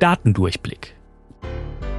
[0.00, 0.96] Datendurchblick.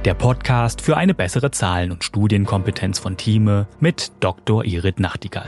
[0.04, 4.64] Der Podcast für eine bessere Zahlen- und Studienkompetenz von Thieme mit Dr.
[4.64, 5.46] Irit Nachtigall.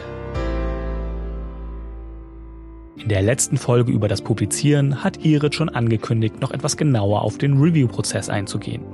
[2.96, 7.38] In der letzten Folge über das Publizieren hat Irit schon angekündigt, noch etwas genauer auf
[7.38, 8.84] den Review-Prozess einzugehen.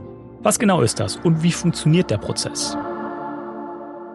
[0.43, 2.79] Was genau ist das und wie funktioniert der Prozess?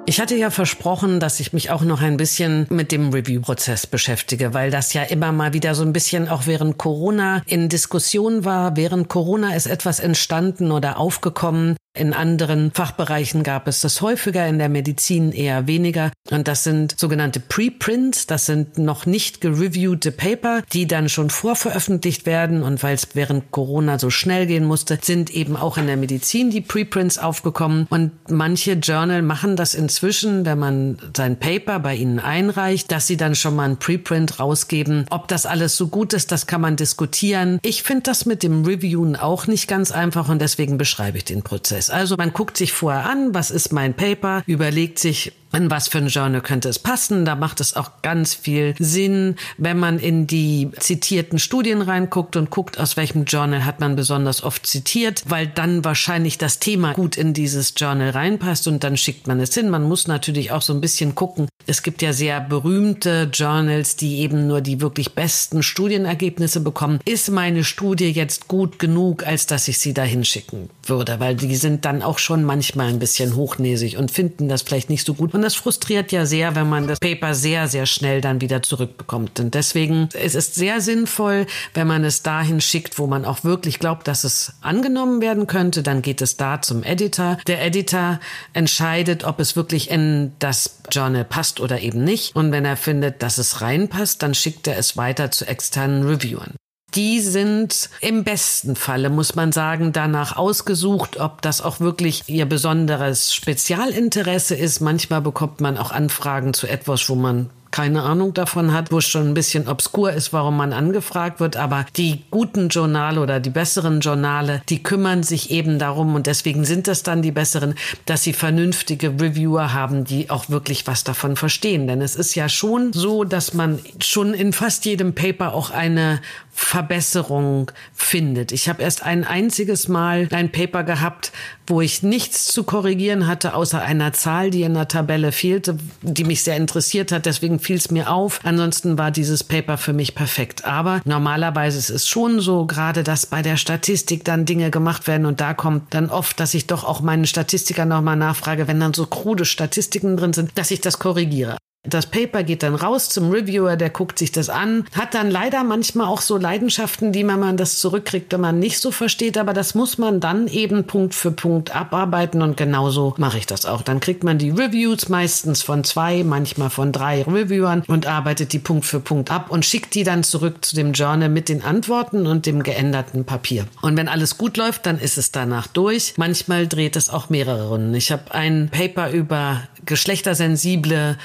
[0.07, 4.54] Ich hatte ja versprochen, dass ich mich auch noch ein bisschen mit dem Review-Prozess beschäftige,
[4.54, 8.77] weil das ja immer mal wieder so ein bisschen auch während Corona in Diskussion war.
[8.77, 14.60] Während Corona ist etwas entstanden oder aufgekommen, in anderen Fachbereichen gab es das häufiger, in
[14.60, 16.11] der Medizin eher weniger.
[16.29, 18.27] Und das sind sogenannte Preprints.
[18.27, 22.63] Das sind noch nicht gereviewte Paper, die dann schon vorveröffentlicht werden.
[22.63, 26.49] Und weil es während Corona so schnell gehen musste, sind eben auch in der Medizin
[26.49, 27.87] die Preprints aufgekommen.
[27.89, 33.16] Und manche Journal machen das inzwischen, wenn man sein Paper bei ihnen einreicht, dass sie
[33.16, 35.05] dann schon mal ein Preprint rausgeben.
[35.09, 37.59] Ob das alles so gut ist, das kann man diskutieren.
[37.63, 41.43] Ich finde das mit dem Reviewen auch nicht ganz einfach und deswegen beschreibe ich den
[41.43, 41.89] Prozess.
[41.89, 46.00] Also man guckt sich vorher an, was ist mein Paper, überlegt sich, in was für
[46.00, 47.25] ein Journal könnte es passen.
[47.25, 52.50] Da macht es auch ganz viel Sinn, wenn man in die zitierten Studien reinguckt und
[52.50, 57.17] guckt, aus welchem Journal hat man besonders oft zitiert, weil dann wahrscheinlich das Thema gut
[57.17, 59.70] in dieses Journal reinpasst und dann schickt man es hin.
[59.70, 61.48] Man muss natürlich auch so ein bisschen gucken.
[61.67, 67.00] Es gibt ja sehr berühmte Journals, die eben nur die wirklich besten Studienergebnisse bekommen.
[67.06, 71.20] Ist meine Studie jetzt gut genug, als dass ich sie dahin schicken würde?
[71.20, 75.06] Weil die sind dann auch schon manchmal ein bisschen hochnäsig und finden das vielleicht nicht
[75.06, 75.33] so gut.
[75.33, 79.39] Und das frustriert ja sehr, wenn man das Paper sehr, sehr schnell dann wieder zurückbekommt.
[79.39, 83.79] Und deswegen es ist sehr sinnvoll, wenn man es dahin schickt, wo man auch wirklich
[83.79, 85.83] glaubt, dass es angenommen werden könnte.
[85.83, 87.37] Dann geht es da zum Editor.
[87.47, 88.19] Der Editor
[88.53, 92.35] entscheidet, ob es wirklich in das Journal passt oder eben nicht.
[92.35, 96.55] Und wenn er findet, dass es reinpasst, dann schickt er es weiter zu externen Reviewern
[96.95, 102.45] die sind im besten Falle, muss man sagen, danach ausgesucht, ob das auch wirklich ihr
[102.45, 104.80] besonderes Spezialinteresse ist.
[104.80, 109.05] Manchmal bekommt man auch Anfragen zu etwas, wo man keine Ahnung davon hat, wo es
[109.05, 111.58] schon ein bisschen obskur ist, warum man angefragt wird.
[111.58, 116.64] Aber die guten Journale oder die besseren Journale, die kümmern sich eben darum und deswegen
[116.64, 117.75] sind es dann die besseren,
[118.05, 121.86] dass sie vernünftige Reviewer haben, die auch wirklich was davon verstehen.
[121.86, 126.21] Denn es ist ja schon so, dass man schon in fast jedem Paper auch eine
[126.58, 128.54] Verbesserung findet.
[128.54, 131.34] Ich habe erst ein einziges Mal ein Paper gehabt,
[131.68, 136.24] wo ich nichts zu korrigieren hatte, außer einer Zahl, die in der Tabelle fehlte, die
[136.24, 137.26] mich sehr interessiert hat.
[137.26, 138.40] Deswegen fiel es mir auf.
[138.44, 140.64] Ansonsten war dieses Paper für mich perfekt.
[140.64, 145.26] Aber normalerweise ist es schon so, gerade dass bei der Statistik dann Dinge gemacht werden
[145.26, 148.94] und da kommt dann oft, dass ich doch auch meinen Statistiker nochmal nachfrage, wenn dann
[148.94, 151.58] so krude Statistiken drin sind, dass ich das korrigiere.
[151.88, 155.63] Das Paper geht dann raus zum Reviewer, der guckt sich das an, hat dann leider
[155.63, 159.53] manchmal auch so Leidenschaften, die man, man das zurückkriegt, wenn man nicht so versteht, aber
[159.53, 163.81] das muss man dann eben Punkt für Punkt abarbeiten und genauso mache ich das auch.
[163.81, 168.59] Dann kriegt man die Reviews meistens von zwei, manchmal von drei Reviewern und arbeitet die
[168.59, 172.28] Punkt für Punkt ab und schickt die dann zurück zu dem Journal mit den Antworten
[172.28, 173.66] und dem geänderten Papier.
[173.81, 176.13] Und wenn alles gut läuft, dann ist es danach durch.
[176.17, 177.94] Manchmal dreht es auch mehrere Runden.
[177.94, 181.17] Ich habe ein Paper über geschlechtersensible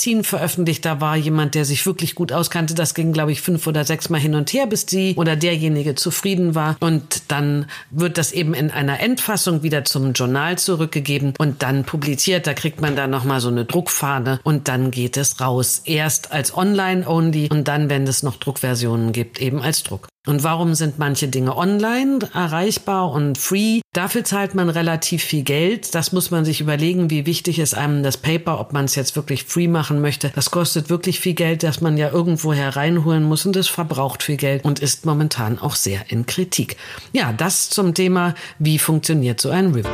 [0.00, 0.86] Medizin veröffentlicht.
[0.86, 2.74] Da war jemand, der sich wirklich gut auskannte.
[2.74, 5.94] Das ging, glaube ich, fünf oder sechs Mal hin und her, bis die oder derjenige
[5.94, 6.76] zufrieden war.
[6.80, 12.46] Und dann wird das eben in einer Endfassung wieder zum Journal zurückgegeben und dann publiziert.
[12.46, 15.82] Da kriegt man dann nochmal so eine Druckfahne und dann geht es raus.
[15.84, 20.08] Erst als Online-Only und dann, wenn es noch Druckversionen gibt, eben als Druck.
[20.26, 23.80] Und warum sind manche Dinge online erreichbar und free?
[23.94, 25.94] Dafür zahlt man relativ viel Geld.
[25.94, 29.16] Das muss man sich überlegen, wie wichtig ist einem das Paper, ob man es jetzt
[29.16, 30.30] wirklich free machen möchte.
[30.34, 34.36] Das kostet wirklich viel Geld, das man ja irgendwo hereinholen muss und es verbraucht viel
[34.36, 36.76] Geld und ist momentan auch sehr in Kritik.
[37.12, 39.88] Ja, das zum Thema, wie funktioniert so ein Review.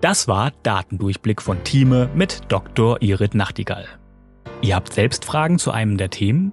[0.00, 3.00] Das war Datendurchblick von Thieme mit Dr.
[3.00, 3.86] Irit Nachtigall.
[4.60, 6.52] Ihr habt selbst Fragen zu einem der Themen